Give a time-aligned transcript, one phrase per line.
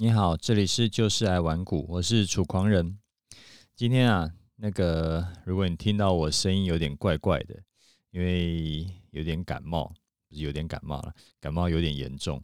[0.00, 3.00] 你好，这里是就是爱玩股，我是楚狂人。
[3.74, 7.60] 今天啊，那个如果你听到我声音有点怪怪的，
[8.12, 9.92] 因为有点感冒，
[10.28, 12.40] 不是有点感冒了，感冒有点严重。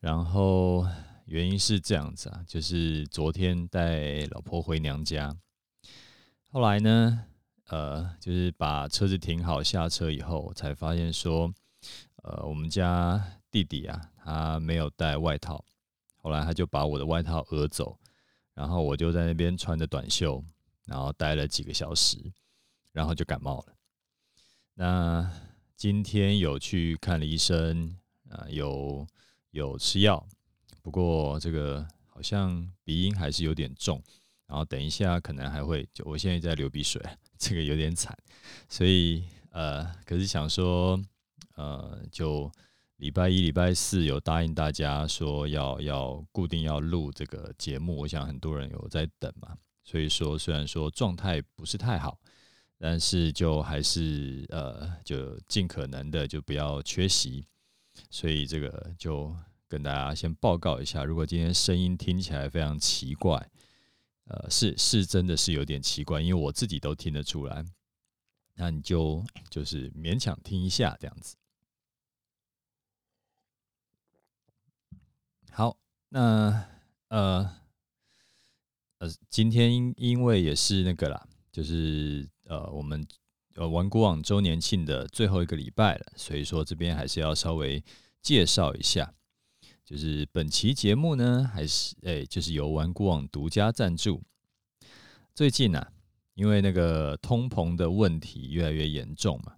[0.00, 0.86] 然后
[1.26, 5.36] 原因是这样子啊，就是昨天带老婆回娘家，
[6.50, 7.22] 后来呢，
[7.66, 11.52] 呃，就是把车子停好下车以后，才发现说，
[12.22, 15.62] 呃，我们家弟弟啊，他没有带外套。
[16.28, 17.98] 后来他就把我的外套讹走，
[18.52, 20.44] 然后我就在那边穿着短袖，
[20.84, 22.18] 然后待了几个小时，
[22.92, 23.74] 然后就感冒了。
[24.74, 25.32] 那
[25.74, 27.96] 今天有去看了医生
[28.28, 29.06] 啊，有
[29.52, 30.22] 有吃药，
[30.82, 34.02] 不过这个好像鼻音还是有点重，
[34.46, 37.02] 然后等一下可能还会，就我现在在流鼻水，
[37.38, 38.14] 这个有点惨，
[38.68, 41.02] 所以呃，可是想说
[41.54, 42.52] 呃就。
[42.98, 52.18] 礼拜一、礼拜四有答应大家说要要固定要录这个节目，我想很多人有在等嘛，所以说虽然说状态不是太好，
[52.76, 57.46] 但是就还是呃就尽可能的就不要缺席，
[58.10, 59.32] 所以这个就
[59.68, 63.48] 跟大家先报告一下，如果今天声音听起来非常奇怪，
[64.24, 67.64] 呃是是真的是有点奇怪，因为我自己都听得出来，
[68.56, 71.36] 那你就就是勉强听一下这样子。
[75.50, 75.76] 好，
[76.10, 76.66] 那
[77.08, 77.50] 呃
[78.98, 83.06] 呃，今天因因为也是那个啦，就是呃我们
[83.54, 87.82] 呃玩古网周年庆的最后一个礼拜了，所以说这边还是要稍微
[88.22, 89.14] 介绍一下，
[89.84, 94.22] 就是本期节目呢，还是诶、就是由玩古网独家赞助。
[95.34, 95.92] 最近啊，
[96.34, 99.54] 因为那个通膨的问题越来越严重嘛，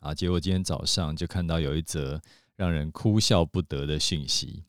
[0.00, 2.20] 啊，结果今天早上就看到有一则
[2.56, 4.64] 让人哭笑不得的讯息。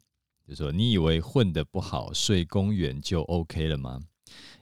[0.47, 3.99] 就说你以为混得不好睡公园就 OK 了吗？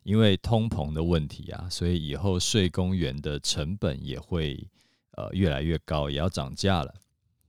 [0.03, 4.65] 因为通膨的问题啊，所以以后睡公园的成本也会
[5.11, 6.93] 呃越来越高，也要涨价了。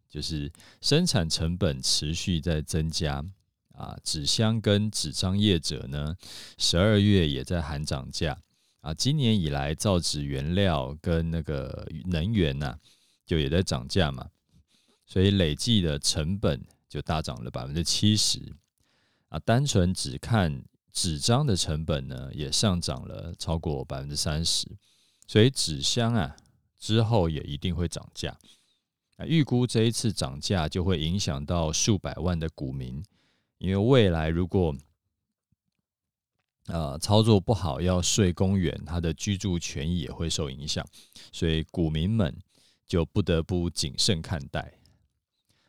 [0.09, 0.50] 就是
[0.81, 3.25] 生产成本持续在增加
[3.72, 6.16] 啊，纸箱跟纸张业者呢，
[6.59, 8.38] 十二月也在喊涨价
[8.80, 8.94] 啊。
[8.94, 12.78] 今年以来造纸原料跟那个能源呐、
[13.26, 14.28] 就也在涨价嘛，
[15.04, 16.64] 所以累计的成本。
[16.94, 18.38] 就大涨了百分之七十
[19.28, 19.37] 啊！
[19.41, 24.69] 单纯只看纸张的成本呢，也上涨了超过百分之三十。
[25.27, 26.37] 所以纸箱啊，
[26.78, 28.38] 之后也一定会涨价
[29.16, 29.27] 啊！
[29.27, 33.04] 预估这一次涨价就会影响到数百万的股民，
[33.59, 34.72] 因为未来如果
[36.66, 40.87] 呃操作不好要睡公园，他的居住权益也会受影响，
[41.33, 42.41] 所以股民们
[42.87, 44.78] 就不得不谨慎看待。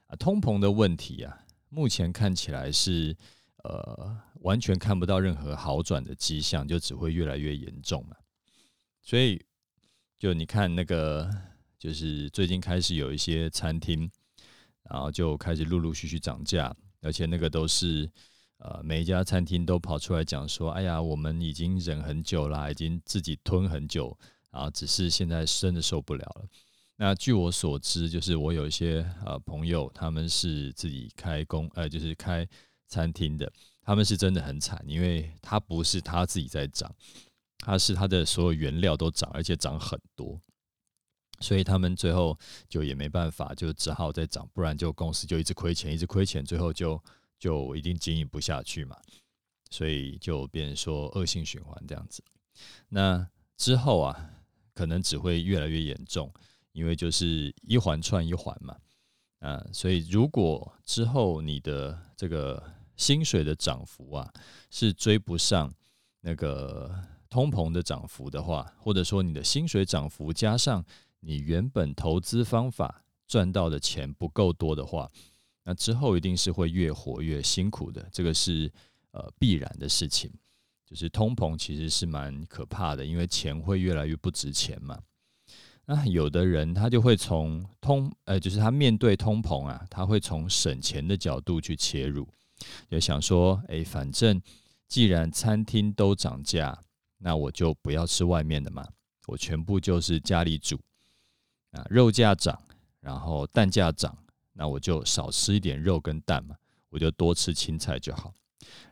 [0.07, 3.15] 啊，通膨的问题啊，目前看起来是
[3.63, 8.15] 呃完全看不到任何好转的迹象，就只会越来越严重嘛。
[9.01, 9.43] 所以，
[10.17, 11.29] 就你看那个，
[11.77, 14.09] 就是最近开始有一些餐厅，
[14.89, 18.09] 然后就开始陆陆续续涨价，而且那个都是
[18.57, 24.17] 呃每一家餐厅都跑出来讲说，哎呀，我们已经忍很久了，已经自己吞很久，
[24.51, 26.47] 然后只是现在真的受不了了。
[26.97, 32.47] 那据我所知，就是我有一些呃朋友，他们是自己开工，呃，就是开
[32.87, 33.51] 餐厅的，
[33.81, 36.89] 他们是真的很惨，因为他不是他自己在涨，
[37.57, 40.39] 他是他的所有原料都涨，而且涨很多，
[41.41, 42.39] 所以他们最后
[42.69, 47.03] 就也没办法，就只好再涨，不然就公司就一直亏钱，一直亏钱，最后就
[47.37, 48.97] 就一定经营不下去嘛，
[49.69, 52.23] 所以就变成说恶性循环这样子。
[52.87, 54.29] 那之后啊，
[54.73, 56.33] 可能只会越来越严重。
[56.75, 58.75] 因为就是一环串一环嘛，
[59.39, 62.61] 啊，所以如果之后你的这个
[62.97, 64.29] 薪水的涨幅啊
[64.69, 65.73] 是追不上
[66.19, 66.93] 那个
[67.29, 70.83] 通膨的涨幅的话，或者说你的薪水涨幅加上
[71.21, 75.09] 你原本投资方法赚到的钱不够多的话，
[75.63, 78.69] 那之后一定是会越活越辛苦的，这个是
[79.11, 80.29] 呃必然的事情。
[80.85, 85.01] 就是通膨其实是蛮可怕的，因为钱会越来越不值钱嘛。
[85.87, 92.27] 那有的人他就会从通，呃，就是他面对通膨啊，他会从省钱的角度去切入，
[92.89, 94.41] 就想说，哎，反正
[94.87, 96.79] 既然餐厅都涨价，
[97.19, 98.87] 那我就不要吃外面的嘛，
[99.27, 100.79] 我全部就是家里煮
[101.71, 102.59] 啊，肉价涨，
[102.99, 104.17] 然后蛋价涨，
[104.53, 106.55] 那我就少吃一点肉跟蛋嘛，
[106.89, 108.33] 我就多吃青菜就好。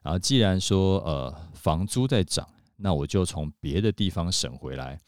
[0.03, 4.99] 然后既然说呃房租在涨，那我就从别的地方省回来。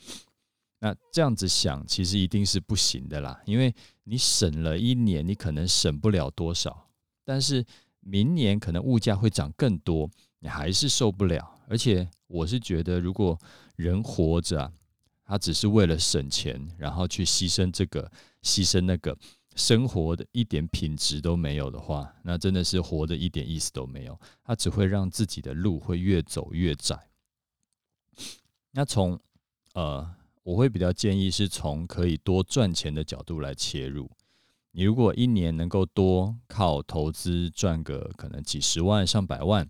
[0.80, 3.74] 那这样子想，其实一定是不行的啦，因为
[4.04, 6.88] 你省了一年，你可能省不了多少，
[7.24, 7.66] 但是
[8.01, 11.57] 明年可能物价会涨更多，你还是受不了。
[11.68, 13.39] 而且我是觉得，如果
[13.75, 14.72] 人活着啊，
[15.25, 18.12] 他只是为了省钱，然后去牺牲这个，
[18.44, 19.18] 牺牲那个。
[19.57, 24.19] 生活的一点品质都没有的话，那真的是活的一点意思都没有。
[24.44, 27.07] 他只会让自己的路会越走越窄。
[28.72, 29.18] 那从
[29.74, 30.13] 呃，
[30.46, 34.10] 我会比较建议是从可以多赚钱的角度来切入。
[34.74, 39.68] 你如果一年能够多靠投资赚个可能几十万上百万，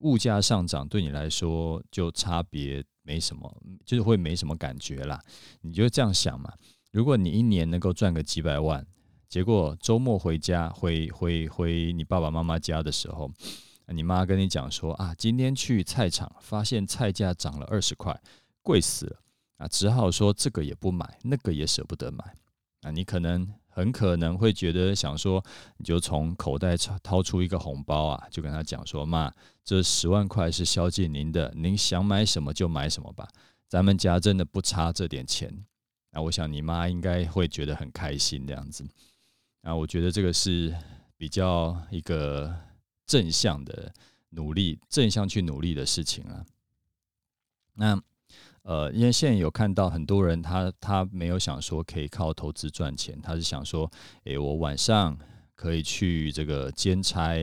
[0.00, 3.50] 物价上涨对你来说就差别没什么，
[3.86, 5.18] 就是会没什么感觉啦。
[5.62, 6.52] 你就这样想嘛，
[6.92, 8.86] 如果你一年能够赚个几百万。
[9.26, 13.28] 结果周末回家，回回回你爸爸妈妈家的时候，
[13.88, 18.20] 你妈跟你讲说啊，今天去菜场发现菜价涨了二十块，
[18.62, 19.16] 贵死了
[19.56, 22.24] 啊，只好说这个也不买，那个也舍不得买
[22.82, 22.90] 啊。
[22.90, 25.44] 你可能很可能会觉得想说，
[25.76, 29.32] 你就从口袋掏掏出一个红包啊，就跟他讲说，妈，
[29.64, 33.28] 这十万块是孝敬您的，您想买什么就买什么吧，
[33.68, 35.64] 咱们家真的不差这点钱。
[36.10, 38.84] 那我想你妈应该会觉得很开心这样子。
[39.62, 40.72] 啊，我觉得这个是
[41.16, 42.54] 比较一个
[43.06, 43.92] 正向的
[44.30, 46.44] 努力，正向去努力的事情啊。
[47.74, 48.00] 那
[48.64, 53.90] 呃，因为现在有看到很多人他，他没有想说可以靠投资赚钱，他是想说，
[54.24, 55.18] 诶，我晚上
[55.54, 57.36] 可以去这个兼差，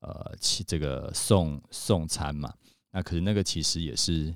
[0.00, 2.52] 呃，去这个送送餐嘛。
[2.90, 4.34] 那可是那个其实也是，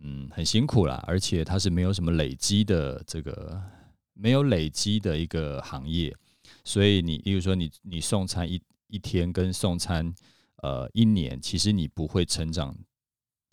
[0.00, 3.62] 嗯，很辛苦啦，而且它是没有什么累积的这个
[4.14, 6.14] 没有累积的一个行业。
[6.64, 8.58] 所以你，比如说你你送餐一
[8.88, 10.14] 一天跟送餐
[10.62, 12.74] 呃一年，其实你不会成长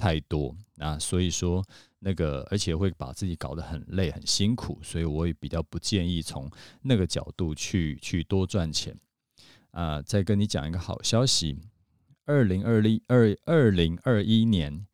[0.01, 0.55] 太多。
[0.77, 1.63] 那所以说
[1.99, 6.49] 那个，而且会把自己搞得很累很辛苦，所以我也比较不建议从
[6.81, 8.97] 那个角度去去多赚钱。
[9.69, 11.57] 啊、再跟你讲一个好消息，
[12.25, 14.85] 二零二零二二零二一年，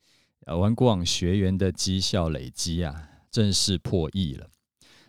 [0.44, 4.50] 呃，玩股网学员的绩效累积啊，正式破亿了。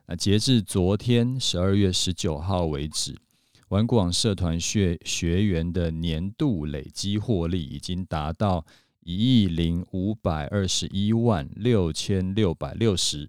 [0.08, 3.16] 那截至昨天十二月十九号为止，
[3.68, 8.66] 玩股网社团学学员的年度累积获利已经达到
[9.10, 13.28] 一亿零五百二十一万六千六百六十，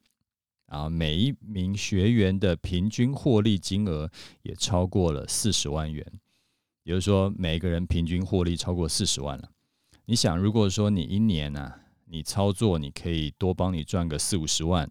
[0.66, 4.10] 啊，每一名学员的平均获利金额
[4.42, 6.06] 也超过了四十万元，
[6.82, 9.48] 也就是说，每个人平均获利超过四十万了。
[10.04, 14.86] 你想，如果说你一年啊，你操作你可以多帮你赚个四五十万。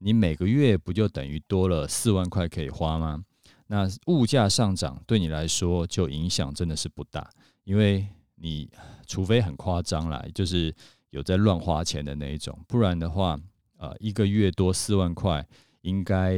[0.00, 3.24] 你每个月不就等于多了四万块可以花吗？
[3.68, 7.30] 那物价上涨对你来说就影响真的是不大，
[7.64, 8.06] 因为
[8.36, 8.70] 你
[9.06, 10.74] 除非很夸张啦，就是
[11.10, 13.38] 有在乱花钱的那一种，不然的话，
[13.76, 15.46] 呃，一个月多四万块，
[15.82, 16.34] 应该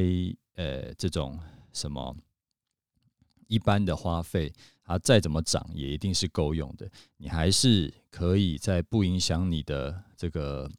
[0.55, 1.39] 呃这种
[1.73, 2.17] 什么
[3.47, 4.53] 一般的花费，
[4.83, 10.71] 它再怎么涨也一定是够用的，你还是可以在不影响你的这个。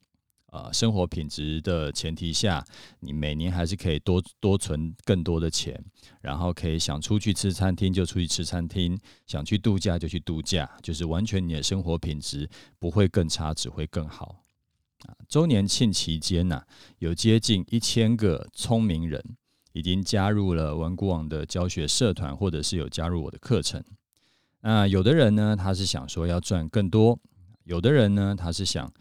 [0.51, 2.65] 呃，生活品质的前提下，
[3.01, 5.79] 你每年还是可以多多存更多的钱，
[6.21, 12.49] 然后可以想出去吃餐厅就出去吃餐厅，想去度假就去度假，就是完全你的生活品质
[12.79, 14.43] 不会更差，只会更好。
[15.05, 16.63] 啊，周年庆期间呢，
[16.97, 19.23] 有接近一千个聪明人
[19.73, 23.83] 已经加入了文股网的教学社团，或者是有加入我的课程。
[24.61, 27.15] 那有的人呢，他是想说要赚更多；
[27.65, 28.91] 有的人呢，他是想。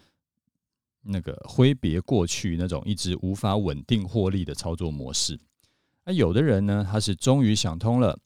[1.10, 5.40] 那个挥别过去那种一直无法稳定获利的操作模式，
[6.04, 8.18] 那有的人呢，他是终于想通了，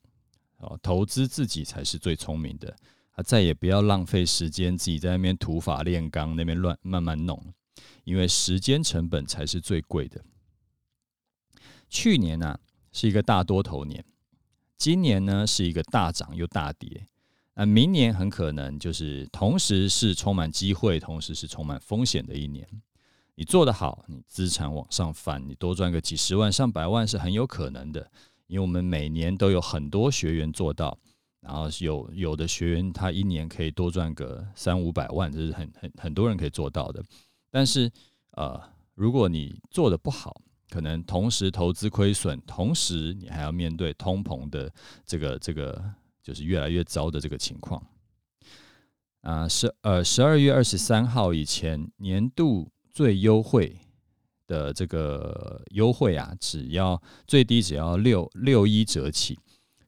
[0.57, 2.75] 哦，投资自己才是最聪明的，
[3.15, 7.53] 他再也不要浪费时间自己在那边土法炼钢，那边乱慢慢弄，
[8.03, 10.23] 因为时间成本才是最贵的。
[11.89, 12.59] 去年呢，
[12.91, 14.03] 是一个大多头年，
[14.77, 17.07] 今年呢是一个大涨又大跌。
[17.55, 22.67] 那明年很可能就是同时是充满机会，同时是充满风险的一年。
[23.35, 28.09] 你做得好，你资产往上翻，你多赚个几十万、上百万是很有可能的。
[28.47, 30.97] 因为我们每年都有很多学员做到，
[31.41, 37.03] 然后有有的学员他一年可以多赚个三五百万，这是很很很多人可以做到的。
[37.51, 37.91] 但是
[38.31, 38.59] 呃，
[38.95, 44.71] 如果你做得不好，可能同时投资亏损，同时你还要面对通膨的
[45.05, 45.93] 这个这个。
[46.23, 47.85] 就是越来越糟的这个情况
[49.21, 49.47] 啊！
[49.47, 53.77] 十呃十二月二十三号以前年度最优惠
[54.47, 59.37] 的这个优惠啊，只要最低只要六六一折起，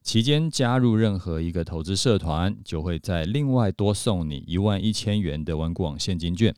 [0.02, 6.54] 期间加入任何一个投资社团，就会再另外多送你一万一千元的文股网现金券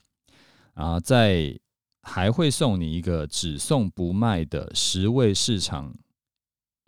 [0.75, 0.99] 啊！
[0.99, 1.59] 在
[2.03, 5.95] 还会送你一个只送不卖的十位市场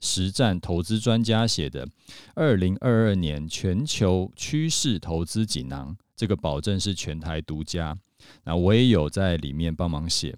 [0.01, 1.87] 实战投资专家写的
[2.35, 7.97] 《二零二二年全球趋势投资锦囊》，这个保证是全台独家。
[8.45, 10.37] 那我也有在里面帮忙写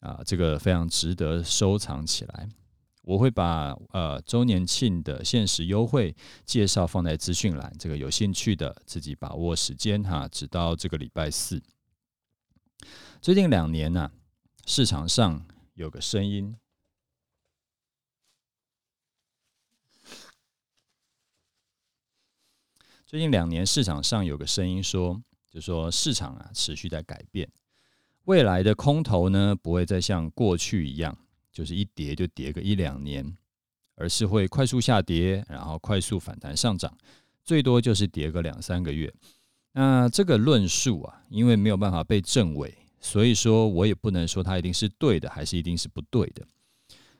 [0.00, 2.48] 啊，这个非常值得收藏起来。
[3.02, 6.16] 我会把呃周年庆的限时优惠
[6.46, 11.62] 介绍放在资讯栏，这个有兴趣的自己把握时间哈，直到这个礼拜四。
[13.20, 14.10] 最近两年呢、啊，
[14.64, 15.44] 市场上
[15.74, 16.56] 有个声音，
[23.06, 27.46] 最近两年市场上有个声音说，就说市场啊持续在改变，
[28.24, 31.16] 未来的空头呢不会再像过去一样。
[31.52, 33.36] 就是一跌就跌个一两年，
[33.94, 36.92] 而是会快速下跌，然后快速反弹上涨，
[37.44, 39.12] 最多就是跌个两三个月。
[39.70, 46.44] 那这个论述啊，因为没有办法被证伪，所以说我也不能说它一定是对的，还是一定是不对的。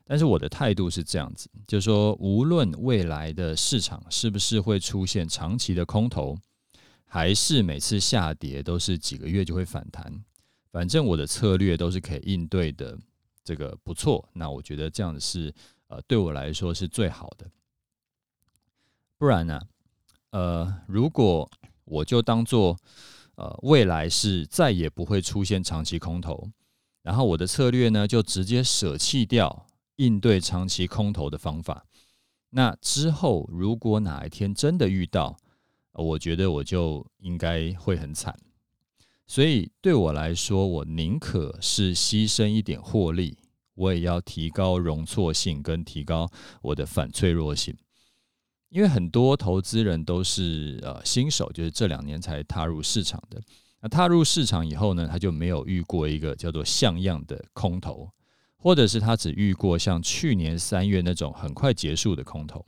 [0.04, 6.36] 但是我的态度是这样子，就是说，无论未来的市场是不是会出现长期的空头，
[7.06, 10.24] 还是每次下跌都是几个月就会反弹，
[10.70, 12.98] 反正我的策略都是可以应对的。
[13.46, 15.52] 这个不错，那我觉得这样子是
[15.88, 17.46] 呃对我来说是最好的。
[19.18, 19.60] 不然呢，
[20.30, 21.50] 呃，如果
[21.84, 22.74] 我就当做
[23.34, 26.50] 呃未来是再也不会出现长期空头，
[27.02, 31.86] 然后我的策略呢就直接舍弃掉应对长期空头的方法，
[32.50, 35.36] 那之后如果哪一天真的遇到，
[35.92, 38.36] 我觉得我就应该会很惨。
[39.26, 43.38] 所以对我来说，我宁可是牺牲一点获利，
[43.74, 47.74] 我也要提高容错性跟提高我的反脆弱性。
[48.68, 53.40] 因为很多投资人都是呃新手，就是这两年才踏入市场的。
[53.80, 58.10] 那踏入市场以后呢，他就没有遇过一个叫做像样的空头，
[58.64, 62.64] 或者是他只遇过像去年三月那种很快结束的空头。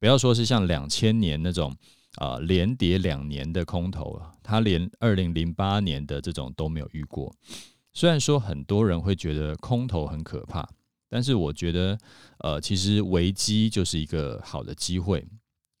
[0.00, 1.76] 不要说是像两千年那种。
[2.18, 7.34] 啊，连跌两年的空头啊，他连二零零八年的这种都没有遇过。
[7.92, 10.64] 虽然说很多人会觉得空头很可怕，
[11.10, 11.98] 但是我觉得，
[12.38, 15.26] 呃，其实危机就是一个好的机会。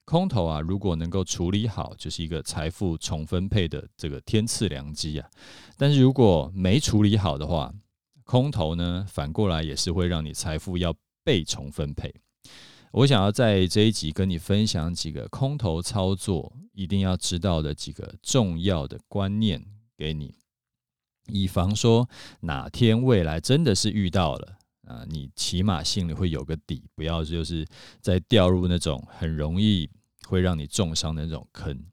[0.04, 5.30] 空头啊，如果能够处理好，就是一个财富重分配的这个天赐良机啊。
[5.78, 7.72] 但是如果没处理好的话，
[8.24, 12.12] 空头呢，反过来也是会让你财富要被重分配。
[12.92, 19.64] 我想要在这一集跟你分享几个空头操作一定要知道的几个重要的观念
[19.96, 20.34] 给你，
[21.26, 22.08] 以防说
[22.40, 27.66] 哪天未来真的是遇到了啊，你起码心里会有个底，不要就是
[28.00, 29.90] 再掉入那种很容易
[30.28, 31.84] 会让你重伤的那种坑。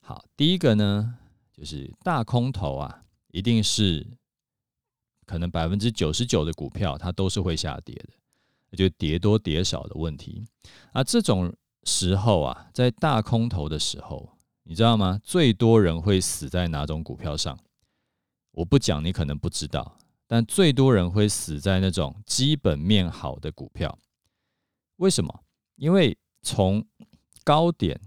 [0.00, 1.14] 好，第一个呢，
[1.56, 4.04] 就是大空头啊，一定是
[5.26, 8.08] 可能百分之九十九的股票它都是会下跌的。
[8.74, 10.42] 就跌多跌少的问题
[10.92, 14.26] 啊，这种时候啊，在大空头的时候，
[14.62, 15.20] 你知道吗？
[15.22, 17.58] 最多人会死在哪种股票上？
[18.52, 23.98] 我不讲，你可能不知道，但最多人会死在那种基本面好的股票。
[24.96, 25.44] 为什么？
[25.76, 26.82] 因为从
[27.44, 28.00] 高点，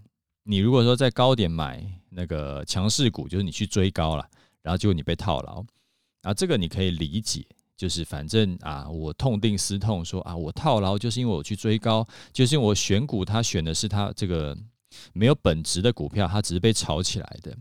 [0.46, 4.28] 你如果说在高点买那个强势股，就是你去追高了，
[4.64, 5.64] 然后结果你被套牢，
[6.26, 7.46] 啊，这个你可以理解。
[7.78, 14.58] 就是反正啊，我痛定思痛说啊，我套牢就是因为我去追高，就是因为我选股，他选的是他这个
[15.12, 17.54] 没有本质的股票，他只是被炒起来的。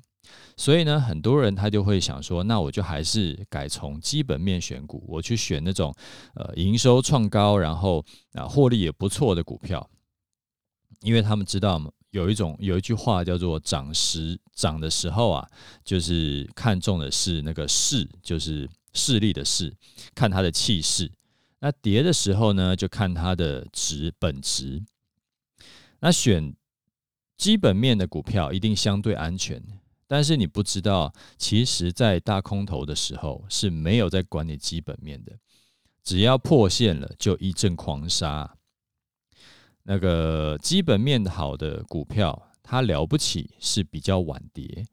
[0.57, 5.93] 所以呢，很多人他就会想说，那我就还是改从基本面选股，我去选那种
[6.37, 8.05] 呃营收创高，然后
[8.35, 9.91] 啊获利也不错的股票，
[11.01, 15.47] 因为他们知道嘛，有一种有一句话叫做涨时涨的时候啊，
[15.85, 18.67] 就是看重的是那个势，就是。
[18.97, 19.75] 势力的势，
[20.15, 21.11] 看它的气势。
[21.59, 24.81] 那跌的时候呢，就看它的值本值。
[25.99, 26.55] 那选
[27.37, 29.61] 基本面的股票一定相对安全，
[30.07, 35.33] 但是你不知道，其实在大空头的时候是没有在管理基本面的，
[36.05, 38.57] 只要破线了就一阵狂杀。
[39.85, 44.85] 那个基本面好的股票，它了不起是比较晚跌。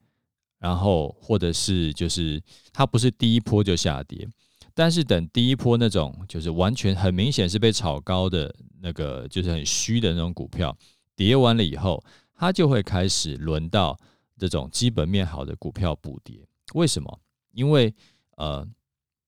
[0.59, 2.39] 然后，或者是就是
[2.71, 4.29] 它不是第一波就下跌，
[4.75, 10.77] 但是等第一波那种就是完全很明显是被炒高的那个，就是很虚的那种股票
[11.15, 12.03] 跌完了以后，
[12.35, 13.99] 它就会开始轮到
[14.37, 16.47] 这种基本面好的股票补跌。
[16.75, 17.19] 为什么？
[17.53, 17.91] 因为
[18.37, 18.63] 呃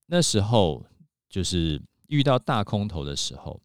[0.05, 0.85] 那时候
[1.27, 3.59] 就是遇到大空头的时候，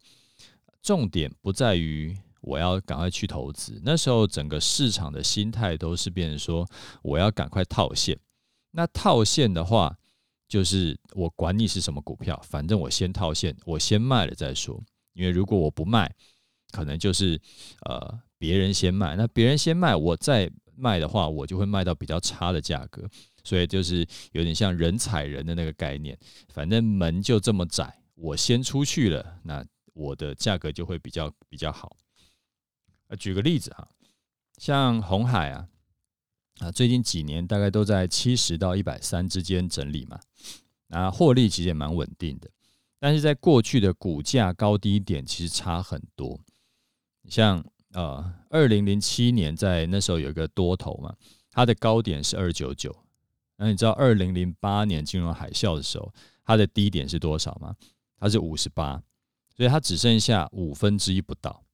[0.81, 2.17] 重点不在于。
[2.41, 6.65] 我要赶快去投资，那时候整个市场的心态都是变成说，
[7.03, 8.17] 我要赶快套现。
[8.71, 9.93] 那套现的话，
[10.47, 14.81] 就是我管你是什么股票，反正我先套现，我先卖了再说。
[15.11, 16.09] 因为如果我不卖，
[16.71, 17.37] 可能就是
[17.81, 23.05] 呃别人先卖，那别人先卖，我再卖的话，我就会卖到比较差的价格，
[23.43, 26.17] 所以就是有点像人踩人的那个概念，
[26.53, 29.61] 反正门就这么窄，我先出去了，那
[29.99, 31.97] 我的价格就会比较比较好。
[33.07, 33.87] 呃，举个例子哈，
[34.57, 35.67] 像红海啊，
[36.59, 40.19] 啊最近几年大概都在七十到一百三之间整理嘛，
[40.89, 42.49] 啊获利其实也蛮稳定的，
[42.99, 46.39] 但是在过去的股价高低点其实差很多，
[47.27, 47.65] 像。
[47.93, 51.11] 呃，二零零七年在那时候有一个多头嘛，
[51.49, 52.95] 它的高点是二九九。
[53.57, 56.13] 那你知道二零零八年金融海啸的时候，
[56.45, 57.75] 它的低点是多少吗？
[58.19, 59.01] 它是五十八，
[59.59, 61.65] 所以它只剩下五分之一不到。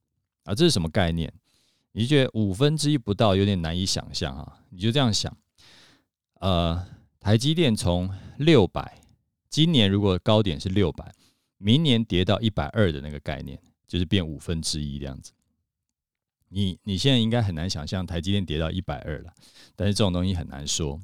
[0.43, 1.31] 啊，这是什么概念？
[1.91, 4.57] 你觉得五分之一不到有点难以想象啊？
[4.71, 5.37] 你就这样想，
[6.39, 6.83] 呃，
[7.19, 8.99] 台积电从六百，
[9.51, 11.13] 今年如果高点是六百，
[11.59, 15.31] 明年跌到一百二的那个概念，就是变五分之一这样子。
[16.49, 19.31] 你你现在应该很难想象台积电跌到一百二了，
[19.75, 20.99] 但是这种东西很难说。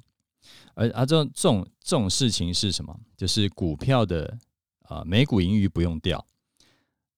[0.73, 2.99] 而而这种这种这种事情是什么？
[3.15, 4.35] 就是股票的
[4.85, 6.25] 啊，每股盈余不用掉，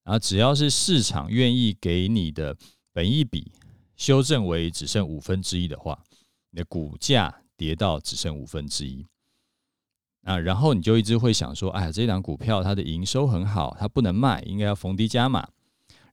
[0.04, 2.56] 然后只要是市场愿意给你的
[2.92, 3.52] 本一比
[3.96, 6.04] 修正为只剩五分之一的话，
[6.52, 9.06] 你的股价跌到只剩五分之一
[10.24, 15.48] 啊，然后你就一直会想说，哎呀，这档股票它的营收很好，它不能卖，应该要逢低加码。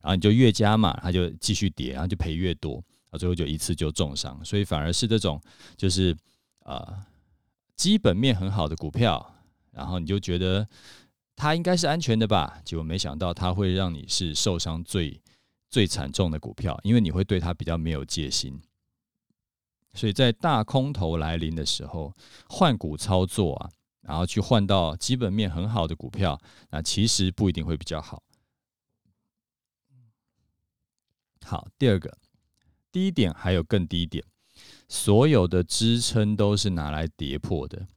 [0.01, 4.43] 然后你就越加嘛，它就继续跌，然后就赔越多，啊，最后就一次就重伤。
[4.43, 5.39] 所以反而是这种
[5.77, 6.17] 就是
[6.65, 7.05] 呃
[7.75, 9.33] 基本面很好的股票，
[9.71, 10.67] 然后你就觉得
[11.35, 15.21] 它应该是安全的吧，结果没想到它会让你是受伤最
[15.69, 18.61] 最惨重的股票，因为你会对它比较没有戒心。
[19.93, 22.15] 所以在大空头来临的时候，
[22.47, 23.69] 换股操作啊，
[24.01, 28.23] 然后去换到基本面很好的股票，那其实不一定会比较好。
[31.43, 32.17] 好，第二个
[32.91, 34.23] 低点还有更低点，
[34.87, 37.87] 所有的支撑都是拿来跌破的，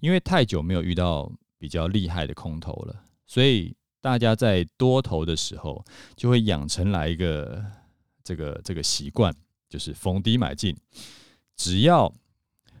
[0.00, 5.84] 因为太久没有遇到比较厉害的空头了，所以大家在多头的时候
[6.16, 7.64] 就会养成来一个
[8.22, 9.34] 这个这个习惯，
[9.68, 10.76] 就是逢低买进，
[11.56, 12.12] 只要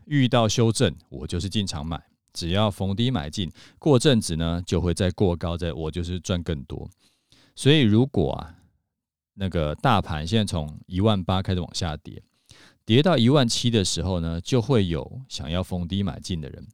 [0.06, 6.88] 遇到修正，我就是进场买，只要逢低买进，过阵子呢就会再过高，再我就是赚更多，
[7.54, 8.54] 所以如果啊。
[9.38, 12.22] 那个大盘现在从一万八开始往下跌，
[12.86, 16.66] 跌到一万七的时候呢，就会有想要逢低买进的人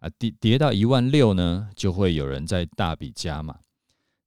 [0.00, 0.10] 啊。
[0.18, 3.60] 跌跌到一万六呢，就会有人在大笔加码。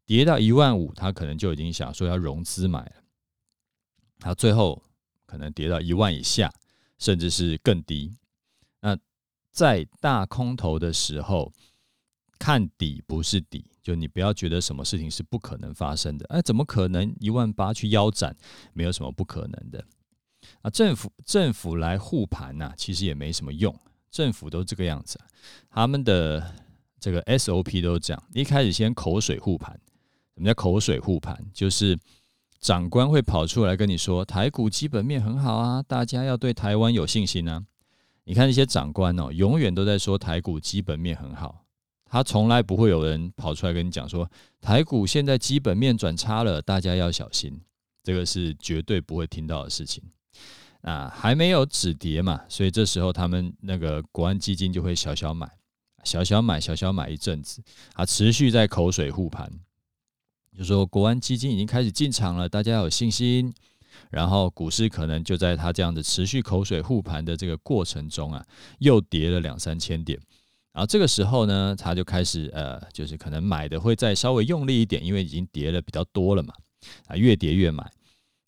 [0.06, 2.96] 跌到一万五，他可能就已经想说要融资买了。
[4.20, 4.82] 他最后
[5.26, 6.52] 可能跌到一万以下，
[6.98, 8.16] 甚至是更低。
[8.82, 8.98] 那
[9.52, 11.52] 在大空头的时候，
[12.40, 13.70] 看底不是底。
[13.82, 18.34] 就你不要觉得什么事情是不可能发生的，哎，怎么可能一万八去腰斩？
[18.72, 19.86] 没有什么不可能的。
[20.62, 23.78] 啊，政府政府来护盘呐，其实也没什么用。
[24.14, 25.20] 政府都这个样子，
[25.72, 26.54] 他们的
[27.00, 28.24] 这个 SOP 都这样。
[28.34, 29.74] 一开始先口水护盘，
[30.36, 31.36] 什么叫口水护盘？
[31.52, 31.98] 就是
[32.60, 37.66] 长官会跑出来跟你说，台股基本面很好啊，大家要对台湾有信心啊。
[38.26, 41.66] 你看那些长官哦，永远都在说台股基本面很好。
[42.06, 44.30] 他从来不会有人跑出来跟你讲说，
[44.62, 47.60] 台股现在基本面转差了，大家要小心。
[48.04, 50.04] 这个是绝对不会听到的事情。
[50.84, 55.50] 啊，还没有止跌嘛，所以这时候他们那个国安基金就会小小买，
[56.04, 57.62] 小小买，小小买一阵子，
[57.94, 59.52] 啊，持续在口水护盘，
[60.58, 63.54] 就说国安基金已经开始进场了，大家要有信心。
[64.10, 68.44] 然后股市可能就在他这样的持续口水护盘的这个过程中啊，
[68.80, 70.20] 又跌了两三千点。
[70.72, 76.56] 然后这个时候呢，他就开始呃，就是可能买的会再稍微用力一点，因为已经跌了比较多了嘛，
[77.06, 77.88] 啊，越跌越买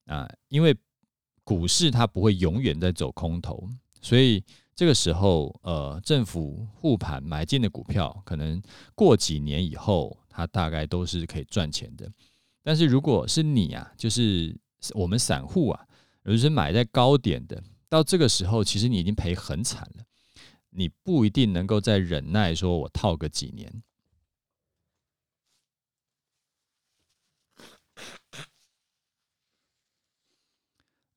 [0.08, 0.76] 啊，因为
[1.46, 3.70] 股市它不会永远在走空头，
[4.02, 4.44] 所以
[4.76, 8.62] 这个时候呃，政府护盘买进的股票，可能
[8.94, 12.12] 过几年以后，它大概都是可以赚钱的。
[12.62, 14.54] 但是如果是你啊，就是
[14.94, 15.86] 我们散户啊，
[16.24, 20.04] 尤其是买在高点的，到这个时候，其实你已经赔很惨了。
[20.72, 23.72] 你不一定能够再忍耐，说我套个几年。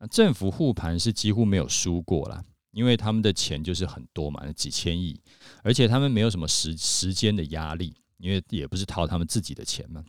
[0.06, 5.20] 政府护盘是几乎没有输过啦，因为他们的钱就是很多嘛，几千亿，
[5.62, 10.04] 而且他们没有什么时时间的压力，因为也不是套他们自己的钱嘛。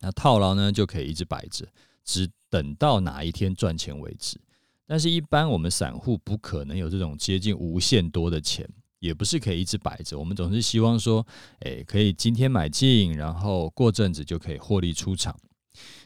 [0.00, 1.66] 那套牢呢，就可以一直摆着，
[2.04, 4.38] 只等到哪一天赚钱为止。
[4.86, 10.18] 但是，一般我们散户不可能有这种接近无限多的钱，也不是可以一直摆着。
[10.18, 11.26] 我们总是希望说，
[11.60, 15.34] 诶，可以今天买进，然后过阵子就可以获利出场，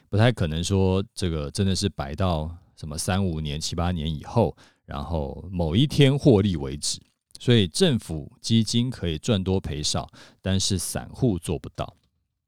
[0.07, 6.97] 不太可能说这个真的是摆到什么三五年、七八年以后，然后某一天获利为止。
[7.37, 10.09] 所以政府基金可以赚多赔少，
[10.41, 11.93] 但是散户做不到。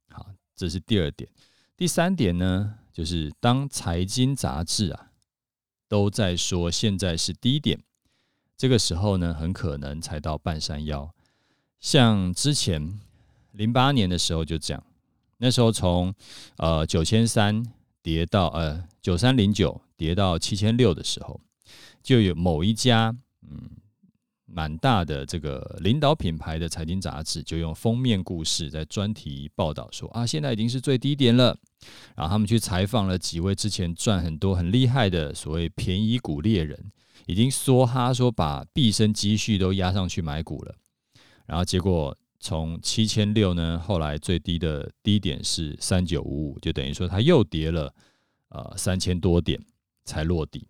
[0.09, 1.29] 好，这是第二点。
[1.75, 5.11] 第三点呢，就是当财经杂志啊
[5.89, 7.81] 都在说现在是低点，
[8.55, 11.13] 这个时候呢，很可能才到半山腰。
[11.81, 12.99] 像之前
[13.51, 14.81] 零八年的时候就这样，
[15.37, 16.13] 那时候从
[16.55, 17.65] 呃九千三
[18.03, 21.39] 跌到呃九三零九跌到七千六的时候，
[22.01, 23.69] 就有某一家嗯。
[24.53, 31.57] 蛮大的这个领导品牌的财经杂志就用封面故事在专题报道说啊，现在已经是最低点了。
[32.17, 36.91] 然后他们去采访了几位之前赚很多很厉害的所谓便宜股猎人，
[37.27, 40.75] 已经梭哈说把毕生积蓄都压上去买股了。
[41.45, 47.93] 然后结果从七千六呢，后来最低的低点是三九五五，就等于说它又跌了
[48.49, 49.63] 呃三千多点
[50.03, 50.67] 才落底。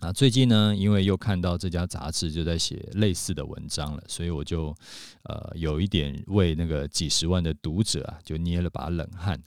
[0.00, 4.74] 啊，最近呢，因为又看到这家杂志就在写类似的文章了，所以我就
[5.24, 9.40] 呃有一点为那个几十万的读者啊，就捏了把冷汗。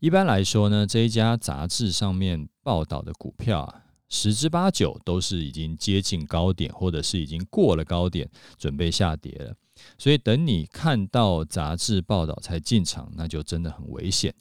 [0.00, 9.54] 一般来说呢，这一家杂志上面报道的股票啊，十之八九都是已经接近高点，或者是已经过了高点，准备下跌了。
[9.98, 14.34] 所以等你看到杂志报道才进场，那就真的很危险。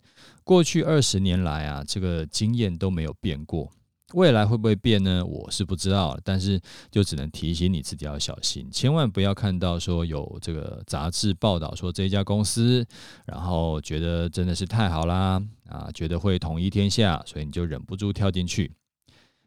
[0.44, 3.72] 过去二十年来啊，这个经验都没有变过。
[4.14, 5.26] 未来会不会变呢？
[5.26, 12.86] 我是不知道，但是就只能提醒你自己要小心，千万不要看到说有这个杂志报道说这家公司，
[13.26, 18.72] 然后觉得真的是太好啦，啊，觉得会统一天下，所以你就忍不住跳进去。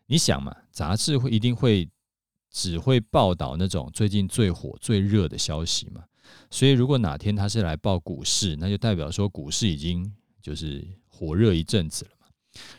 [0.07, 1.89] 你想嘛，杂志会一定会
[2.57, 6.03] 只会报道那种最近最火最热的消息嘛，
[6.51, 12.27] 所以如果哪天他是来报股市，那就代表说股市已经就是火热一阵子了嘛。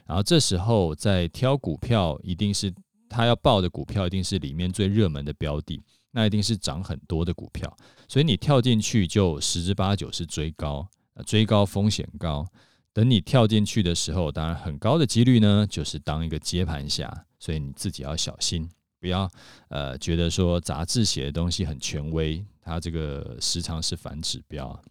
[0.07, 2.73] 然后这时候在挑股票，一定是
[3.07, 7.71] 他要报的股票，一定是里面最热门的标的，那一定是涨很多的股票，
[8.07, 10.89] 所以你跳进去就十之八九是追高，
[11.23, 12.47] 追高风险高。
[12.93, 18.67] 等你跳进去的时候，当然很高的几率呢，就是当一个接盘侠，所以你自己要小心，
[18.99, 19.29] 不要
[19.69, 24.81] 呃觉得说杂志写的东西很权威，它这个时常是反指标。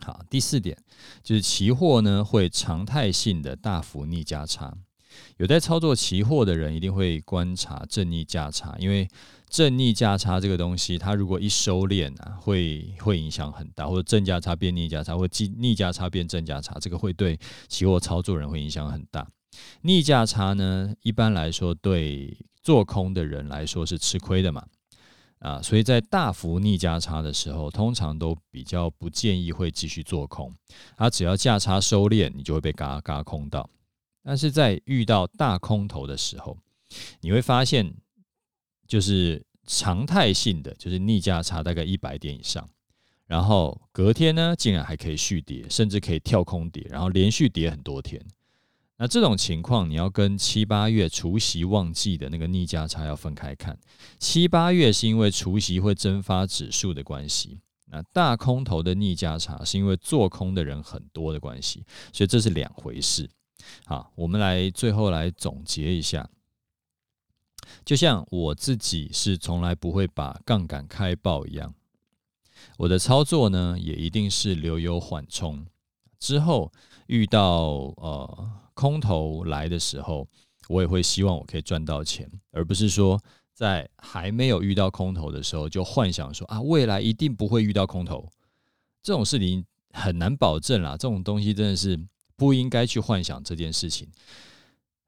[0.00, 0.76] 好，第四点
[1.22, 4.76] 就是期货呢会常态性的大幅逆价差。
[5.36, 9.06] 有在操作期货的人一定会观察正逆价差，因为
[9.46, 19.28] 正逆价差这个东西，它如果一收敛啊，会会影响很大，或者正价差变逆价差，或逆逆价差变正价差，这个会对期货操作人会影响很大。
[19.82, 24.66] 逆价差呢，一般来说对做空的人来说是吃亏的嘛。
[25.38, 30.54] 啊，所以在大幅逆价差的时候，通常都比较不建议会继续做空。
[30.96, 33.68] 它只要价差收敛，你就会被嘎嘎空到。
[34.22, 36.56] 但是在遇到大空头的时候，
[37.22, 37.92] 你会发现，
[38.86, 42.68] 就是常态性的，就是逆价差大概一百点以上，
[43.26, 48.24] 然后隔天呢，竟然还可以续跌，甚至可以跳空跌，然后连续跌很多天。
[49.02, 53.76] 那这种情况，你要跟七八月除夕旺季的那个逆价差要分开看。
[54.20, 63.28] 七八月是因为除夕会蒸发指数的关系，那大空头的逆价差是因为做空的人很多的关系，所以这是两回事。
[63.86, 66.30] 好，我们来最后来总结一下。
[67.84, 71.74] 就像我自己是从来不会把杠杆开爆一样，
[72.78, 75.66] 我的操作呢也一定是留有缓冲，
[76.20, 76.72] 之后
[77.08, 77.64] 遇到
[77.96, 78.61] 呃。
[78.82, 80.26] 空头来的时候，
[80.68, 83.16] 我也会希望我可以赚到钱，而不是说
[83.54, 88.28] 在还没有遇到空头的时候就幻想说啊，未来一定不会遇到空头。
[89.00, 91.96] 这种事情很难保证啦，这种东西真的是
[92.34, 94.08] 不应该去幻想这件事情。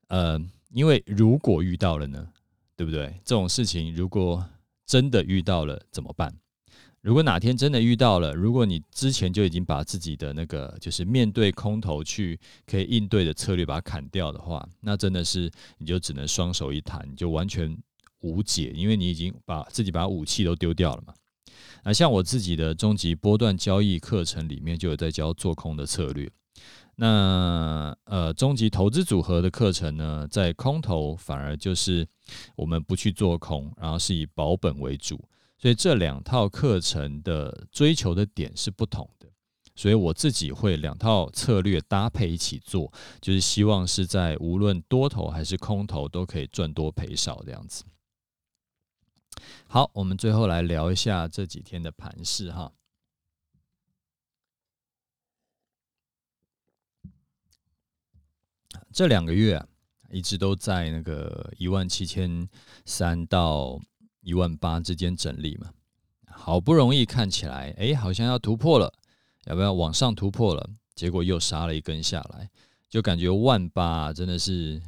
[0.07, 2.29] 呃，因为如果遇到了呢，
[2.77, 3.21] 对不对？
[3.25, 4.49] 这种事情如果
[4.87, 6.33] 真的遇到了怎么办？
[7.05, 17.77] 如果哪天真的遇到了，如果你之前就已经把自己的那个就是面对空头去可以应对的策略把它砍掉的话，那真的是你就只能双手一摊，你就完全
[18.21, 21.13] 无解，因为你已经把自己把武器都丢掉了嘛。
[21.83, 26.27] 那像我自己的终极波段交易课程里面就有在教做空的策略。
[26.97, 32.07] 那呃，终极投资组合的课程呢，在空头反而就是
[32.57, 35.23] 我们不去做空，然后是以保本为主。
[35.65, 39.27] 所以这两套课程的追求的点是不同的，
[39.75, 47.83] 所以我自己会两套策略搭配一起做，就是希望是在无论多头还是空头都可以赚多赔少这样子。
[49.67, 52.71] 好，我们最后来聊一下这几天的盘势哈。
[58.93, 59.67] 这两个月，
[60.11, 62.47] 一直都在那个一万七千
[62.85, 63.81] 三到
[64.25, 65.71] 一万八之间整理嘛。
[66.27, 68.93] 好不容易看起来，哎，好像要突破了，
[69.45, 70.69] 要不要往上突破了？
[70.97, 72.51] 结果又杀了一根下来，
[72.89, 74.83] 就感觉万八真的是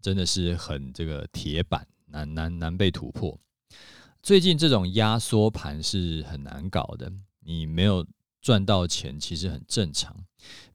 [0.00, 3.38] 真的是很这个铁板，难难难被突破。
[4.22, 8.06] 最近这种压缩盘是很难搞的，你没有
[8.40, 10.14] 赚到钱，其实很正常，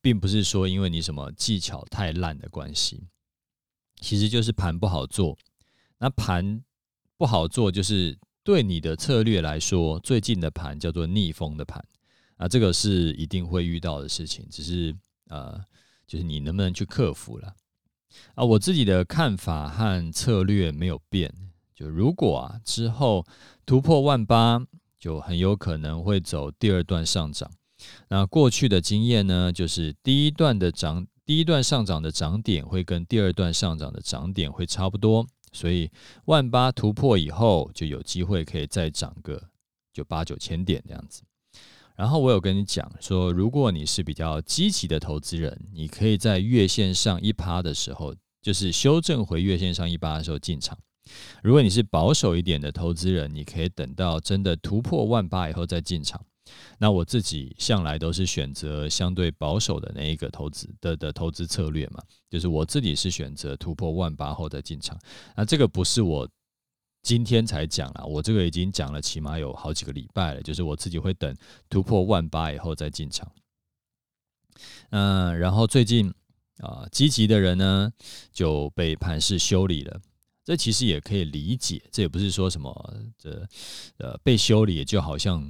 [0.01, 3.07] 并不是说因为你什么技巧太烂的关系，
[3.99, 5.37] 其实就是盘不好做。
[5.97, 6.63] 那盘
[7.17, 11.83] 不好做，就是对你的策略来说，最近的盘叫做逆风的盘
[12.37, 14.95] 啊，这个是一定会遇到的事情，只是
[15.29, 15.59] 呃，
[16.05, 17.55] 就是你能不能去克服了
[18.35, 18.43] 啊？
[18.43, 21.33] 我自己的看法和策略没有变。
[21.75, 23.25] 就如果啊之后
[23.65, 24.63] 突破万八，
[24.99, 27.49] 就很有可能会走第二段上涨。
[28.09, 35.89] 那过去的经验呢，就是第一段的涨，第一段上涨的涨点会跟第二段上涨的涨点会差不多，所以
[36.25, 39.41] 万八突破以后，就有机会可以再涨个
[39.93, 41.21] 就八九千点这样子。
[41.95, 50.77] 然后我有跟你讲说，如果你是比较积极的投资人，你可以在月线上一趴的时候，就是修正回月线上一趴的时候进场。
[51.43, 56.25] 如果你是保守一点的投资人，你可以等到真的突破万八以后再进场。
[56.77, 64.97] 那我自己向来都是选择相对保守的那一个投资的的投资策略嘛，就是我自己是选择突破万八后再进场。
[65.35, 66.27] 那这个不是我
[67.01, 71.35] 今天才讲了，我这个已经讲了起码有好几个礼拜了，就是我自己会等
[71.69, 73.29] 突破万八以后再进场。
[74.91, 76.13] 嗯，然后最近
[76.59, 77.91] 啊，积极的人呢
[78.31, 79.99] 就被盘势修理了。
[80.45, 83.47] 这其实也可以理解，这也不是说什么这
[83.97, 85.41] 呃被修理就好像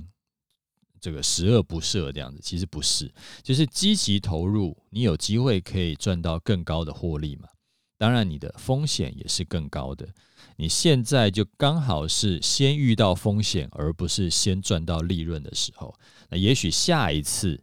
[1.04, 3.14] 这个十恶不赦这样子，其实不是，
[3.44, 7.50] 就是积极投入，你有机会可以赚到更高的获利嘛。
[7.98, 10.08] 当然，你的风险也是更高的。
[10.56, 15.94] 你现在就刚好是先遇到风险，而不是先赚到利润的时候。
[16.30, 17.62] 那也许下一次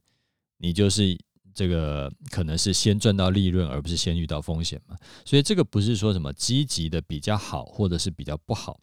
[0.58, 1.18] 你就是。
[1.52, 4.96] 这个可能是先赚到利润，而不是先遇到风险嘛。
[5.26, 8.80] 所以这个不是说什么积极的比较好，或者是比较不好，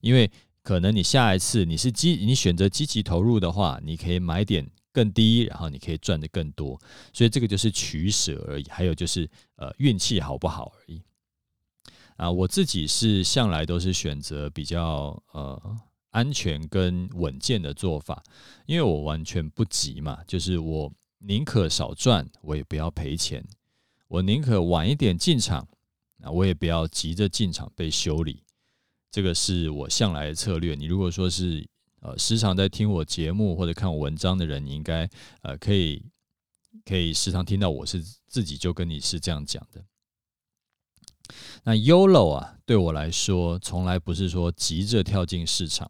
[0.00, 0.30] 因为
[0.64, 6.80] 可能你下一次你是积，你选择积极投入的话，你可以买点更低，然后你可以赚得更多。
[7.12, 11.00] 所以这个就是取舍而已，还有就是呃运气好不好而已。
[12.16, 15.78] 啊，我自己是向来都是选择比较呃
[16.10, 18.20] 安全跟稳健的做法，
[18.66, 20.92] 因为我完全不急嘛，就是我。
[21.26, 23.40] 宁可少赚，我也不要赔钱；
[24.08, 25.66] 我宁可晚一点进场，
[26.20, 28.43] 啊，我也不要急着进场被修理。
[29.14, 30.74] 这个是我向来的策略。
[30.74, 31.64] 你如果说是
[32.00, 35.08] 呃时常在听我节目或者看我文章的人，你应该
[35.42, 36.04] 呃可以
[36.84, 39.84] 可以时常听到我是自己就跟你是这样讲的。
[41.62, 45.88] 那 YOLO 啊，对我来说从来不是说急着跳进市场，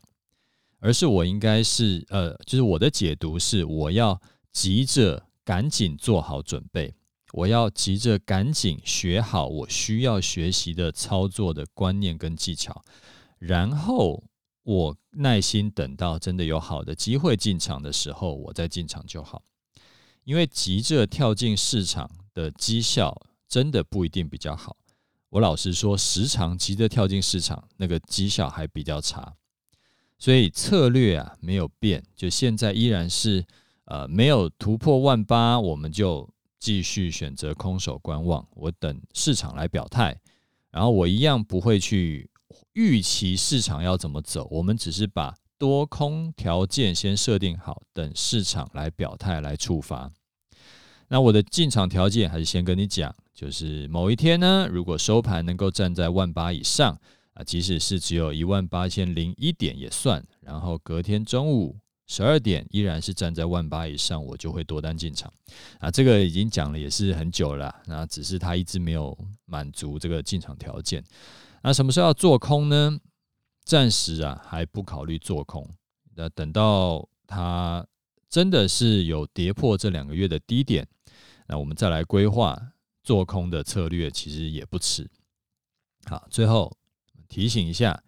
[0.81, 4.21] 而是我应该是呃，就是我的解读是我要。
[4.53, 6.95] 急着赶紧做好准备，
[7.33, 12.85] 我要急着赶紧学好我需要学习的操作的观念跟技巧，
[13.47, 14.23] 然后
[14.63, 19.43] 我耐心等到真的有好的机会进场的时候，我再进场就好。
[20.25, 23.15] 因为急着跳进市场的绩效
[23.47, 24.77] 真的不一定比较好。
[25.29, 29.35] 我老实说，时常急着跳进市场，那个绩效还比较差。
[30.19, 33.45] 所以策略啊没有变，就现在依然是。
[33.87, 36.27] 呃，没有突破万八，我们就
[36.59, 38.49] 继续选择空手观望。
[38.53, 40.19] 我等市场来表态，
[40.71, 42.31] 然后我一样不会去
[42.73, 44.47] 预期市场要怎么走。
[44.51, 50.11] 我们只是把多空条件先设定好，等市场来表态来触发。
[51.09, 56.99] 那我的进场条件还是先跟你讲，就是某一天呢，如果收盘能够站在万八以上
[57.35, 60.25] 啊，即使是只有一万八千零一点也算。
[60.41, 61.77] 然后隔天中午。
[62.07, 65.33] 十二点依然是站在万八以上，我就会多单进场
[65.79, 65.91] 啊。
[65.91, 71.03] 这个已经讲了也是很久了，那只是他一直没有满足这个进场条件。
[71.65, 73.01] 那什么时候要做空呢？
[73.65, 75.67] 暂时啊还不考虑做空。
[76.15, 77.85] 那等到它
[78.29, 80.87] 真的是有跌破这两个月的低点，
[81.49, 82.61] 那我们再来规划
[83.03, 85.11] 做空的策略，其实也不迟。
[86.05, 86.77] 好，最后
[87.29, 88.03] 提醒一下。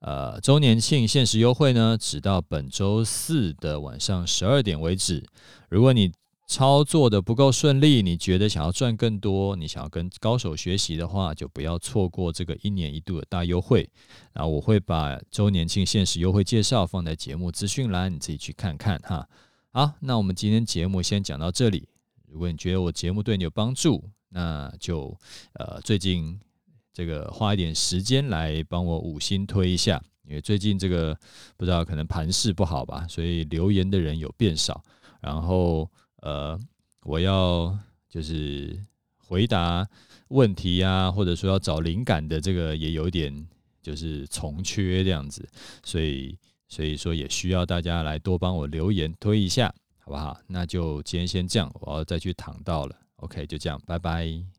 [0.00, 5.26] 呃，周年庆限时优惠呢，直到本周四的晚上十二点为止。
[5.70, 6.12] 如果你
[6.48, 13.86] 操作的不够顺利，你觉得想要赚更多，你想要跟高手学习的话，就不要错过这个一年一度的大优惠。
[14.32, 19.28] 然后我会把周年庆限时优惠介绍放在节目资讯栏，你自己去看看哈。
[19.72, 21.86] 好，那我们今天节目先讲到这里。
[22.26, 25.14] 如果你觉得我节目对你有帮助，那就
[25.52, 26.40] 呃最近
[26.94, 31.14] 这个花一点时间来帮我五星推一下，因为最近这个
[31.58, 34.82] 不知道可能盘势不好吧，所以留言的人有变少，
[35.20, 35.86] 然后。
[36.22, 36.58] 呃，
[37.02, 37.76] 我要
[38.08, 38.78] 就是
[39.16, 39.86] 回答
[40.28, 43.46] 问题呀，或者说要找灵感的这个也有点
[43.82, 45.48] 就是从缺这样子，
[45.84, 46.36] 所以
[46.68, 50.38] 所以说也需要大家来多帮我留言推一下，好不好？
[50.46, 52.96] 那就今天先这样，我要再去躺到了。
[53.16, 54.57] OK，就这样，拜拜。